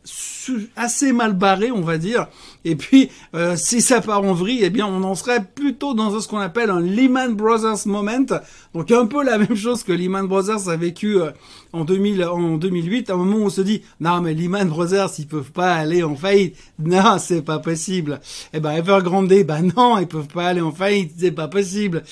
assez 0.75 1.12
mal 1.12 1.34
barré, 1.34 1.70
on 1.70 1.82
va 1.82 1.99
dire. 1.99 2.26
Et 2.64 2.75
puis, 2.75 3.11
euh, 3.34 3.55
si 3.56 3.81
ça 3.81 4.00
part 4.00 4.23
en 4.23 4.33
vrille, 4.33 4.61
eh 4.62 4.71
bien, 4.71 4.87
on 4.87 5.04
en 5.04 5.14
serait 5.14 5.45
plutôt 5.45 5.95
dans 5.95 6.18
ce 6.18 6.26
qu'on 6.26 6.38
appelle 6.38 6.71
un 6.71 6.80
Lehman 6.80 7.35
Brothers 7.35 7.87
moment. 7.87 8.26
Donc, 8.75 8.90
un 8.90 9.06
peu 9.06 9.23
la 9.23 9.38
même 9.38 9.54
chose 9.54 9.85
que 9.85 9.92
Lehman 9.92 10.15
Brothers 10.25 10.68
a 10.68 10.76
vécu 10.76 11.18
en, 11.73 11.85
2000, 11.85 12.25
en 12.25 12.56
2008, 12.56 13.11
à 13.11 13.14
un 13.14 13.16
moment 13.16 13.37
où 13.37 13.46
on 13.46 13.50
se 13.50 13.61
dit, 13.61 13.82
non, 14.00 14.20
mais 14.20 14.35
Lehman 14.35 14.68
Brothers, 14.68 15.11
ils 15.18 15.26
peuvent 15.26 15.52
pas 15.52 15.75
aller 15.75 16.02
en 16.02 16.16
faillite. 16.16 16.56
Non, 16.78 17.18
c'est 17.18 17.42
pas 17.42 17.58
possible. 17.58 18.20
Eh 18.52 18.61
ben, 18.61 18.73
Evergrande, 18.73 19.28
ben 19.28 19.73
non, 19.76 19.99
ils 19.99 20.06
peuvent 20.06 20.28
pas 20.28 20.49
aller 20.49 20.61
en 20.61 20.73
faillite, 20.73 21.12
c'est 21.18 21.32
pas 21.32 21.49
possible. 21.49 22.02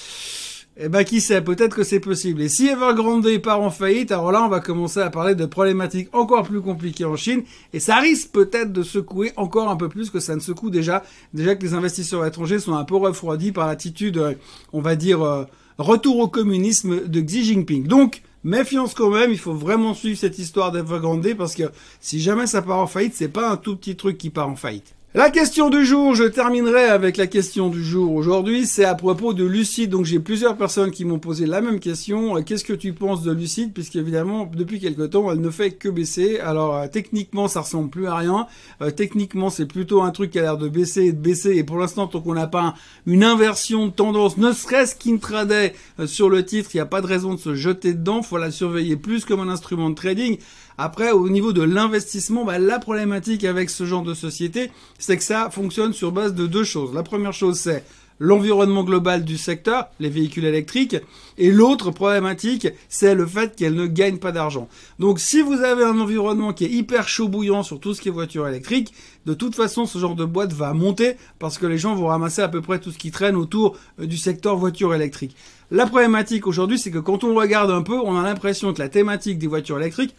Eh 0.77 0.89
ben, 0.89 1.05
qui 1.05 1.21
sait, 1.21 1.41
peut-être 1.41 1.77
que 1.77 1.85
c'est 1.85 2.01
possible. 2.01 2.43
Et 2.43 2.49
si 2.49 2.67
Evergrande 2.67 3.39
part 3.39 3.61
en 3.61 3.71
faillite, 3.71 4.11
alors 4.11 4.33
là, 4.33 4.43
on 4.43 4.49
va 4.49 4.59
commencer 4.59 4.99
à 4.99 5.09
parler 5.09 5.37
de 5.37 5.47
problématiques 5.47 6.09
encore 6.13 6.43
plus 6.43 6.61
compliquées 6.61 7.05
en 7.05 7.15
Chine, 7.15 7.45
et 7.73 7.79
ça 7.79 7.99
risque 7.99 8.33
peut-être 8.33 8.73
de 8.73 8.83
secouer 8.83 9.33
encore 9.37 9.69
un 9.69 9.77
peu 9.77 9.89
plus 9.89 10.11
que 10.11 10.19
ça 10.19 10.35
ne 10.35 10.41
secoue 10.41 10.71
déjà. 10.71 11.05
Déjà 11.33 11.55
que 11.55 11.63
les 11.63 11.75
investisseurs 11.75 12.27
étrangers 12.27 12.59
sont 12.59 12.75
un 12.75 12.83
peu 12.83 12.97
refroidis 12.97 13.53
par 13.53 13.69
l'attitude, 13.69 14.19
euh, 14.19 14.35
on 14.73 14.81
va 14.81 14.97
dire, 14.97 15.23
euh, 15.23 15.45
retour 15.79 16.19
au 16.19 16.29
communisme 16.29 17.09
de 17.09 17.21
Xi 17.21 17.45
Jinping. 17.45 17.87
Donc, 17.87 18.23
Méfiance 18.45 18.93
quand 18.93 19.09
même, 19.09 19.31
il 19.31 19.39
faut 19.39 19.55
vraiment 19.55 19.95
suivre 19.95 20.19
cette 20.19 20.39
histoire 20.39 20.71
d'Evergrande 20.71 21.27
parce 21.35 21.55
que 21.55 21.73
si 21.99 22.21
jamais 22.21 22.47
ça 22.47 22.61
part 22.61 22.79
en 22.79 22.87
faillite, 22.87 23.15
c'est 23.15 23.29
pas 23.29 23.51
un 23.51 23.57
tout 23.57 23.75
petit 23.75 23.97
truc 23.97 24.19
qui 24.19 24.29
part 24.29 24.51
en 24.51 24.57
faillite. 24.57 24.95
La 25.17 25.31
question 25.31 25.71
du 25.71 25.85
jour, 25.85 26.17
je 26.17 26.25
terminerai 26.25 26.87
avec 26.87 27.17
la 27.17 27.29
question 27.29 27.69
du 27.69 27.85
jour 27.85 28.15
aujourd'hui, 28.15 28.67
c'est 28.67 28.85
à 28.85 28.97
propos 28.97 29.33
de 29.33 29.45
Lucide. 29.45 29.91
Donc 29.91 30.07
j'ai 30.07 30.19
plusieurs 30.19 30.57
personnes 30.57 30.91
qui 30.91 31.05
m'ont 31.05 31.21
posé 31.21 31.47
la 31.47 31.61
même 31.61 31.79
question. 31.79 32.37
Euh, 32.37 32.41
qu'est-ce 32.41 32.65
que 32.65 32.73
tu 32.73 32.93
penses 32.93 33.23
de 33.23 33.31
Lucide? 33.31 33.73
Puisqu'évidemment, 33.73 34.51
depuis 34.53 34.81
quelque 34.81 35.07
temps, 35.07 35.31
elle 35.31 35.41
ne 35.41 35.51
fait 35.51 35.71
que 35.71 35.89
baisser. 35.89 36.41
Alors 36.41 36.75
euh, 36.75 36.89
techniquement, 36.89 37.47
ça 37.47 37.61
ressemble 37.61 37.91
plus 37.91 38.09
à 38.09 38.17
rien. 38.17 38.49
Euh, 38.83 38.91
techniquement, 38.91 39.51
c'est 39.51 39.67
plutôt 39.67 40.03
un 40.03 40.11
truc 40.11 40.33
qui 40.33 40.41
a 40.41 40.43
l'air 40.43 40.59
de 40.59 40.69
baisser 40.69 41.05
et 41.05 41.13
de 41.13 41.21
baisser. 41.21 41.55
Et 41.55 41.63
pour 41.63 41.79
l'instant, 41.79 42.09
tant 42.09 42.21
qu'on 42.21 42.35
n'a 42.35 42.49
pas 42.49 42.75
une 43.07 43.23
inversion 43.23 43.87
de 43.87 43.93
tendance, 43.93 44.37
ne 44.37 44.51
serait-ce 44.51 44.97
qu'intraday 44.97 45.75
sur 46.07 46.29
le 46.29 46.45
titre, 46.45 46.71
il 46.75 46.79
n'y 46.79 46.81
a 46.81 46.87
pas 46.87 47.01
de 47.01 47.07
raison 47.07 47.35
de 47.35 47.39
se 47.39 47.55
jeter 47.55 47.95
dedans. 47.95 48.23
Faut 48.23 48.37
la 48.37 48.51
surveiller 48.51 48.97
plus 48.97 49.25
comme 49.25 49.39
un 49.39 49.49
instrument 49.49 49.91
de 49.91 49.95
trading. 49.95 50.39
Après, 50.77 51.13
au 51.13 51.29
niveau 51.29 51.53
de 51.53 51.63
l'investissement, 51.63 52.45
bah, 52.45 52.59
la 52.59 52.79
problématique 52.79 53.45
avec 53.45 53.71
ce 53.71 53.85
genre 53.85 54.03
de 54.03 54.15
société, 54.15 54.71
c'est 54.99 55.17
que 55.17 55.23
ça 55.23 55.51
fonctionne 55.51 55.93
sur 55.93 56.11
base 56.11 56.35
de 56.35 56.47
deux 56.47 56.65
choses. 56.65 56.93
La 56.95 57.03
première 57.03 57.33
chose, 57.33 57.59
c'est 57.59 57.85
l'environnement 58.19 58.85
global 58.85 59.25
du 59.25 59.37
secteur, 59.37 59.89
les 60.01 60.09
véhicules 60.09 60.45
électriques, 60.45 60.97
et 61.39 61.51
l'autre 61.51 61.91
problématique, 61.91 62.69
c'est 62.89 63.15
le 63.15 63.27
fait 63.27 63.57
qu'elles 63.57 63.75
ne 63.75 63.87
gagnent 63.87 64.19
pas 64.19 64.33
d'argent. 64.33 64.69
Donc 64.99 65.19
si 65.19 65.43
vous 65.43 65.63
avez 65.63 65.85
un 65.85 65.99
environnement 65.99 66.53
qui 66.53 66.65
est 66.65 66.71
hyper 66.71 67.09
chaud 67.09 67.29
bouillant 67.29 67.63
sur 67.63 67.81
tout 67.81 67.95
ce 67.95 68.01
qui 68.01 68.09
est 68.09 68.13
voiture 68.13 68.47
électrique, 68.47 68.95
de 69.27 69.35
toute 69.35 69.55
façon 69.55 69.87
ce 69.87 69.99
genre 69.99 70.15
de 70.15 70.25
boîte 70.25 70.53
va 70.53 70.73
monter 70.75 71.17
parce 71.39 71.59
que 71.59 71.67
les 71.67 71.79
gens 71.79 71.95
vont 71.95 72.07
ramasser 72.07 72.43
à 72.43 72.49
peu 72.49 72.61
près 72.61 72.79
tout 72.79 72.93
ce 72.93 72.99
qui 72.99 73.11
traîne 73.11 73.37
autour 73.37 73.77
euh, 74.01 74.07
du 74.07 74.17
secteur 74.17 74.57
voiture 74.57 74.95
électrique. 74.95 75.35
La 75.71 75.87
problématique 75.87 76.47
aujourd'hui, 76.47 76.79
c'est 76.79 76.91
que 76.91 76.99
quand 76.99 77.25
on 77.25 77.35
regarde 77.35 77.71
un 77.71 77.83
peu, 77.83 77.99
on 77.99 78.17
a 78.17 78.23
l'impression 78.23 78.73
que 78.73 78.81
la 78.81 78.89
thématique 78.89 79.39
des 79.39 79.47
voitures 79.47 79.81
électriques, 79.81 80.15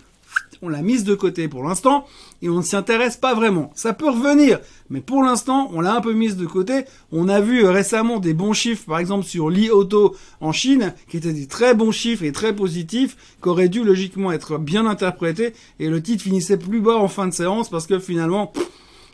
on 0.62 0.70
l'a 0.70 0.82
mise 0.82 1.04
de 1.04 1.16
côté 1.16 1.48
pour 1.48 1.64
l'instant 1.64 2.06
et 2.42 2.50
on 2.50 2.58
ne 2.58 2.62
s'y 2.62 2.76
intéresse 2.76 3.18
pas 3.18 3.34
vraiment. 3.34 3.72
Ça 3.76 3.94
peut 3.94 4.10
revenir, 4.10 4.60
mais 4.90 5.02
pour 5.02 5.24
l'instant, 5.24 5.70
on 5.74 5.82
l'a 5.82 5.96
un 5.96 6.02
peu 6.02 6.14
mise 6.14 6.38
de 6.38 6.46
côté. 6.46 6.86
On 7.12 7.30
a 7.30 7.42
vu 7.42 7.66
récemment 7.66 8.20
des 8.20 8.34
bons 8.34 8.54
chiffres, 8.54 8.86
par 8.86 9.00
exemple 9.00 9.26
sur 9.26 9.50
Li 9.50 9.70
Auto 9.70 10.16
en 10.42 10.52
Chine, 10.52 10.94
qui 11.10 11.18
étaient 11.18 11.34
des 11.34 11.48
très 11.48 11.74
bons 11.74 11.92
chiffres 11.92 12.24
et 12.24 12.32
très 12.32 12.56
positifs, 12.56 13.18
qui 13.42 13.50
auraient 13.50 13.70
dû 13.70 13.84
logiquement 13.84 14.32
être 14.32 14.58
bien 14.58 14.86
interprétés, 14.86 15.54
et 15.80 15.90
le 15.90 16.02
titre 16.02 16.24
finissait 16.24 16.58
plus 16.58 16.82
bas 16.82 16.98
en 16.98 17.08
fin 17.08 17.28
de 17.28 17.34
séance 17.34 17.70
parce 17.70 17.88
que 17.88 18.00
finalement, 18.00 18.52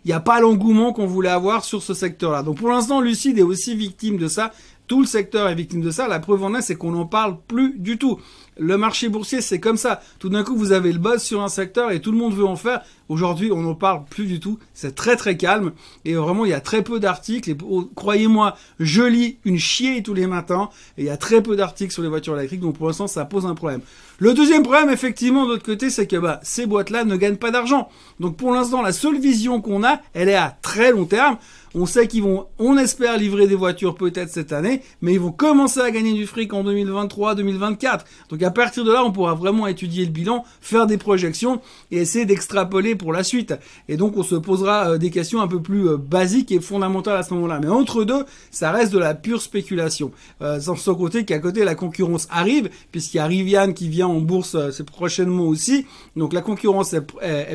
il 0.03 0.07
n'y 0.07 0.13
a 0.13 0.19
pas 0.19 0.39
l'engouement 0.39 0.93
qu'on 0.93 1.05
voulait 1.05 1.29
avoir 1.29 1.63
sur 1.63 1.83
ce 1.83 1.93
secteur-là. 1.93 2.43
Donc 2.43 2.57
pour 2.57 2.69
l'instant, 2.69 3.01
Lucide 3.01 3.37
est 3.37 3.43
aussi 3.43 3.75
victime 3.75 4.17
de 4.17 4.27
ça. 4.27 4.51
Tout 4.87 4.99
le 4.99 5.05
secteur 5.05 5.47
est 5.47 5.55
victime 5.55 5.81
de 5.81 5.91
ça. 5.91 6.07
La 6.07 6.19
preuve 6.19 6.43
en 6.43 6.55
est, 6.55 6.61
c'est 6.61 6.75
qu'on 6.75 6.91
n'en 6.91 7.05
parle 7.05 7.37
plus 7.47 7.75
du 7.77 7.97
tout. 7.97 8.19
Le 8.58 8.77
marché 8.77 9.08
boursier, 9.08 9.41
c'est 9.41 9.60
comme 9.60 9.77
ça. 9.77 10.01
Tout 10.20 10.29
d'un 10.29 10.43
coup, 10.43 10.55
vous 10.55 10.74
avez 10.74 10.91
le 10.91 11.00
buzz 11.00 11.22
sur 11.22 11.41
un 11.41 11.48
secteur 11.48 11.91
et 11.91 12.01
tout 12.01 12.12
le 12.12 12.17
monde 12.17 12.34
veut 12.34 12.46
en 12.46 12.58
faire. 12.58 12.81
Aujourd'hui, 13.08 13.51
on 13.51 13.62
n'en 13.62 13.75
parle 13.75 14.03
plus 14.10 14.25
du 14.25 14.39
tout. 14.39 14.60
C'est 14.74 14.93
très 14.93 15.15
très 15.15 15.38
calme 15.38 15.72
et 16.05 16.15
vraiment, 16.15 16.46
il 16.46 16.51
y 16.51 16.53
a 16.53 16.60
très 16.60 16.81
peu 16.81 17.00
d'articles. 17.00 17.50
Et 17.50 17.58
croyez-moi, 17.96 18.58
je 18.79 19.03
lis 19.03 19.38
une 19.46 19.58
chier 19.58 20.03
tous 20.03 20.13
les 20.13 20.27
matins 20.27 20.70
et 20.98 21.03
il 21.03 21.05
y 21.05 21.10
a 21.10 21.17
très 21.17 21.41
peu 21.41 21.55
d'articles 21.55 21.93
sur 21.93 22.03
les 22.03 22.10
voitures 22.10 22.38
électriques. 22.38 22.62
Donc 22.62 22.77
pour 22.77 22.88
l'instant, 22.88 23.08
ça 23.08 23.25
pose 23.25 23.46
un 23.46 23.55
problème. 23.55 23.81
Le 24.20 24.34
deuxième 24.34 24.63
problème, 24.63 24.89
effectivement, 24.89 25.46
de 25.46 25.53
l'autre 25.53 25.65
côté, 25.65 25.89
c'est 25.89 26.05
que 26.05 26.17
bah, 26.17 26.39
ces 26.43 26.65
boîtes-là 26.65 27.05
ne 27.05 27.15
gagnent 27.15 27.38
pas 27.38 27.51
d'argent. 27.51 27.89
Donc 28.20 28.38
pour 28.38 28.53
l'instant, 28.53 28.81
la 28.81 28.93
seule 28.93 29.20
vision 29.20 29.62
qu'on 29.62 29.84
a, 29.84 30.00
elle 30.13 30.29
est 30.29 30.36
à 30.36 30.55
très 30.62 30.91
long 30.91 31.05
terme. 31.05 31.38
On 31.74 31.86
sait 31.86 32.08
qu'ils 32.08 32.24
vont, 32.24 32.48
on 32.60 32.77
espère 32.77 33.17
livrer 33.17 33.48
des 33.48 33.55
voitures 33.55 33.96
peut-être 33.96 34.29
cette 34.29 34.51
année, 34.51 34.81
mais 35.01 35.13
ils 35.13 35.20
vont 35.20 35.31
commencer 35.31 35.79
à 35.79 35.89
gagner 35.89 36.12
du 36.12 36.27
fric 36.27 36.53
en 36.53 36.65
2023, 36.65 37.36
2024. 37.36 38.05
Donc 38.29 38.40
à 38.43 38.51
partir 38.51 38.83
de 38.83 38.91
là, 38.91 39.03
on 39.03 39.12
pourra 39.12 39.33
vraiment 39.33 39.67
étudier 39.67 40.05
le 40.05 40.12
bilan, 40.12 40.43
faire 40.62 40.88
des 40.88 40.98
projections 40.98 41.62
et 41.91 41.98
essayer 41.98 42.25
d'extrapoler 42.25 42.95
pour 42.95 43.13
la 43.13 43.24
suite. 43.24 43.53
Et 43.88 43.98
donc 43.98 44.17
on 44.17 44.24
se 44.24 44.36
posera 44.36 44.91
euh, 44.91 44.98
des 44.98 45.12
questions 45.12 45.41
un 45.41 45.48
peu 45.48 45.62
plus 45.62 45.89
euh, 45.89 45.98
basiques 45.98 46.51
et 46.51 46.60
fondamentales 46.60 47.17
à 47.17 47.24
ce 47.24 47.33
moment-là. 47.33 47.60
Mais 47.62 47.69
entre 47.69 48.03
deux, 48.03 48.25
ça 48.50 48.71
reste 48.71 48.93
de 48.93 49.00
la 49.00 49.13
pure 49.13 49.41
spéculation. 49.41 50.12
Euh, 50.41 50.60
sans, 50.60 50.75
sans 50.75 50.95
compter 50.95 51.25
qu'à 51.25 51.39
côté 51.39 51.63
la 51.63 51.75
concurrence 51.75 52.27
arrive, 52.31 52.69
puisqu'il 52.91 53.17
y 53.17 53.19
a 53.19 53.25
Rivian 53.25 53.74
qui 53.74 53.89
vient 53.89 54.07
en 54.07 54.19
bourse 54.19 54.57
prochainement 54.83 55.43
aussi. 55.43 55.86
Donc 56.15 56.33
la 56.33 56.41
concurrence 56.41 56.93
est, 56.93 57.01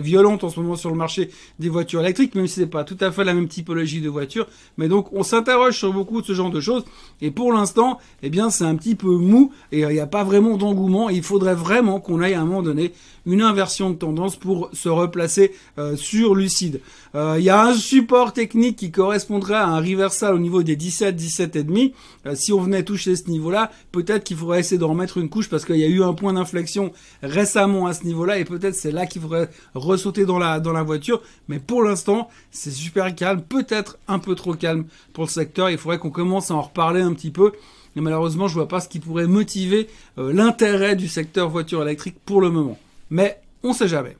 violente 0.00 0.45
en 0.45 0.50
ce 0.50 0.61
moment 0.61 0.76
sur 0.76 0.90
le 0.90 0.97
marché 0.97 1.31
des 1.59 1.69
voitures 1.69 2.00
électriques, 2.00 2.35
même 2.35 2.47
si 2.47 2.61
c'est 2.61 2.66
pas 2.66 2.85
tout 2.85 2.97
à 3.00 3.11
fait 3.11 3.25
la 3.25 3.35
même 3.35 3.49
typologie 3.49 4.00
de 4.00 4.09
voitures. 4.09 4.47
Mais 4.76 4.88
donc 4.88 5.12
on 5.12 5.23
s'interroge 5.23 5.78
sur 5.78 5.93
beaucoup 5.93 6.21
de 6.21 6.26
ce 6.26 6.33
genre 6.33 6.50
de 6.50 6.61
choses. 6.61 6.85
Et 7.21 7.31
pour 7.31 7.52
l'instant, 7.52 7.99
eh 8.23 8.31
bien 8.31 8.50
c'est 8.50 8.64
un 8.64 8.76
petit 8.76 8.95
peu 8.95 9.16
mou 9.16 9.52
et 9.73 9.81
il 9.81 9.88
n'y 9.88 10.00
a 10.00 10.07
pas 10.07 10.25
vraiment 10.25 10.57
d'engouement. 10.57 10.75
Il 11.11 11.23
faudrait 11.23 11.54
vraiment 11.54 12.00
qu'on 12.00 12.21
aille 12.21 12.35
à 12.35 12.40
un 12.40 12.45
moment 12.45 12.62
donné 12.62 12.92
une 13.26 13.42
inversion 13.42 13.90
de 13.90 13.97
tendance 13.97 14.37
pour 14.37 14.71
se 14.73 14.88
replacer 14.88 15.52
euh, 15.78 15.97
sur 15.97 16.35
Lucide. 16.35 16.80
Euh, 17.14 17.37
il 17.38 17.45
y 17.45 17.50
a 17.50 17.61
un 17.62 17.75
support 17.75 18.33
technique 18.33 18.76
qui 18.76 18.90
correspondrait 18.90 19.54
à 19.54 19.66
un 19.66 19.80
reversal 19.80 20.35
au 20.35 20.38
niveau 20.38 20.62
des 20.62 20.76
17, 20.76 21.16
17 21.16 21.56
et 21.56 21.64
demi. 21.64 21.92
Euh, 22.25 22.35
si 22.35 22.52
on 22.52 22.61
venait 22.61 22.85
toucher 22.85 23.16
ce 23.16 23.28
niveau-là, 23.28 23.71
peut-être 23.90 24.25
qu'il 24.25 24.37
faudrait 24.37 24.61
essayer 24.61 24.78
de 24.78 24.85
remettre 24.85 25.18
une 25.18 25.28
couche 25.28 25.49
parce 25.49 25.64
qu'il 25.64 25.76
y 25.76 25.85
a 25.85 25.88
eu 25.88 26.02
un 26.02 26.14
point 26.14 26.33
d'inflexion 26.33 26.92
récemment 27.23 27.87
à 27.87 27.95
ce 27.95 28.04
niveau-là 28.04 28.38
et 28.38 28.45
peut-être 28.45 28.75
c'est 28.75 28.92
là 28.92 29.06
qu'il 29.06 29.23
faudrait 29.23 29.50
ressauter 29.75 30.25
dans 30.25 30.38
la 30.38 30.61
dans 30.61 30.73
la 30.73 30.83
voiture. 30.83 31.21
Mais 31.49 31.59
pour 31.59 31.83
l'instant, 31.83 32.28
c'est 32.50 32.71
super 32.71 33.14
calme, 33.14 33.42
peut-être 33.42 33.99
un 34.06 34.18
peu 34.18 34.35
trop 34.35 34.54
calme 34.54 34.85
pour 35.12 35.25
le 35.25 35.30
secteur. 35.30 35.71
Il 35.71 35.78
faudrait 35.78 35.99
qu'on 35.99 36.11
commence 36.11 36.50
à 36.50 36.54
en 36.54 36.62
reparler 36.62 37.00
un 37.00 37.12
petit 37.12 37.30
peu. 37.30 37.52
Mais 37.97 38.03
malheureusement, 38.03 38.47
je 38.47 38.55
vois 38.55 38.69
pas 38.69 38.81
ce 38.81 38.88
qui 38.88 39.00
pourrait 39.00 39.26
motiver 39.26 39.88
l'intérêt 40.17 40.95
du 40.95 41.09
secteur 41.09 41.49
voiture 41.49 41.83
électrique 41.83 42.17
pour 42.25 42.41
le 42.41 42.50
moment 42.50 42.79
mais 43.11 43.38
on 43.62 43.73
sait 43.73 43.88
jamais. 43.88 44.17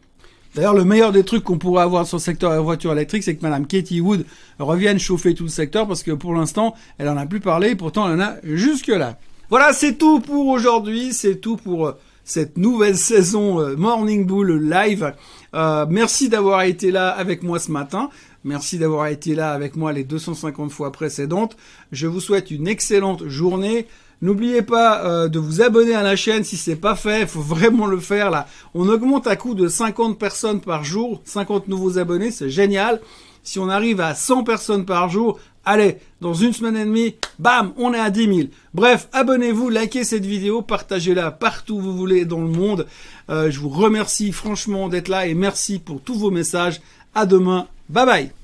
D'ailleurs, 0.55 0.75
le 0.75 0.85
meilleur 0.85 1.13
des 1.13 1.23
trucs 1.23 1.45
qu'on 1.45 1.59
pourrait 1.59 1.83
avoir 1.83 2.07
sur 2.07 2.17
le 2.17 2.23
secteur 2.23 2.63
voiture 2.63 2.93
électrique, 2.93 3.23
c'est 3.23 3.37
que 3.37 3.43
Madame 3.43 3.67
Katie 3.67 4.01
Wood 4.01 4.25
revienne 4.59 4.99
chauffer 4.99 5.35
tout 5.35 5.45
le 5.45 5.51
secteur 5.51 5.87
parce 5.87 6.03
que 6.03 6.13
pour 6.13 6.35
l'instant, 6.35 6.75
elle 6.99 7.09
en 7.09 7.17
a 7.17 7.27
plus 7.27 7.41
parlé, 7.41 7.75
pourtant 7.75 8.09
elle 8.09 8.19
en 8.19 8.25
a 8.25 8.37
jusque 8.43 8.89
là. 8.89 9.19
Voilà, 9.51 9.73
c'est 9.73 9.95
tout 9.95 10.21
pour 10.21 10.49
aujourd'hui, 10.49 11.13
c'est 11.13 11.37
tout 11.37 11.57
pour 11.57 11.87
euh, 11.87 11.93
cette 12.27 12.59
nouvelle 12.59 12.99
saison 12.99 13.61
euh, 13.61 13.77
Morning 13.77 14.27
Bull 14.27 14.69
Live. 14.69 15.15
Euh, 15.55 15.87
merci 15.89 16.29
d'avoir 16.29 16.63
été 16.63 16.91
là 16.91 17.11
avec 17.11 17.43
moi 17.45 17.59
ce 17.61 17.71
matin. 17.71 18.11
Merci 18.45 18.79
d'avoir 18.79 19.07
été 19.07 19.35
là 19.35 19.53
avec 19.53 19.77
moi 19.77 19.93
les 19.93 20.03
250 20.05 20.73
fois 20.73 20.91
précédentes. 20.91 21.57
Je 21.93 22.09
vous 22.09 22.21
souhaite 22.21 22.51
une 22.51 22.67
excellente 22.67 23.27
journée. 23.29 23.87
N'oubliez 24.23 24.63
pas 24.63 25.05
euh, 25.05 25.29
de 25.29 25.39
vous 25.39 25.63
abonner 25.63 25.95
à 25.95 26.03
la 26.03 26.17
chaîne 26.17 26.43
si 26.43 26.57
c'est 26.57 26.77
pas 26.77 26.97
fait, 26.97 27.23
il 27.23 27.27
faut 27.29 27.41
vraiment 27.41 27.87
le 27.87 28.01
faire 28.01 28.31
là. 28.31 28.49
On 28.75 28.89
augmente 28.89 29.29
à 29.29 29.37
coup 29.37 29.55
de 29.55 29.69
50 29.69 30.19
personnes 30.19 30.61
par 30.61 30.83
jour, 30.83 31.21
50 31.25 31.69
nouveaux 31.69 31.99
abonnés, 31.99 32.33
c'est 32.33 32.51
génial. 32.51 33.01
Si 33.45 33.61
on 33.61 33.69
arrive 33.69 34.01
à 34.01 34.17
100 34.17 34.43
personnes 34.43 34.85
par 34.85 35.09
jour, 35.09 35.39
allez, 35.67 35.99
dans 36.23 36.33
une 36.33 36.55
semaine 36.55 36.77
et 36.77 36.85
demie, 36.85 37.15
bam, 37.39 37.75
on 37.77 37.93
est 37.93 38.01
à 38.01 38.09
10 38.09 38.35
000. 38.35 38.49
Bref, 38.73 39.09
abonnez-vous, 39.13 39.69
likez 39.69 40.05
cette 40.05 40.25
vidéo, 40.25 40.63
partagez-la 40.63 41.31
partout 41.31 41.75
où 41.75 41.81
vous 41.81 41.97
voulez 41.97 42.25
dans 42.25 42.41
le 42.41 42.49
monde. 42.49 42.87
Euh, 43.29 43.51
je 43.51 43.61
vous 43.61 43.69
remercie 43.69 44.33
franchement 44.33 44.89
d'être 44.89 45.09
là 45.09 45.27
et 45.27 45.35
merci 45.35 45.79
pour 45.79 46.01
tous 46.01 46.15
vos 46.15 46.31
messages. 46.31 46.81
À 47.15 47.27
demain, 47.27 47.67
bye 47.91 48.07
bye 48.07 48.36